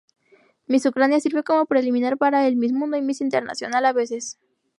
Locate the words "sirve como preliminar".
1.19-2.17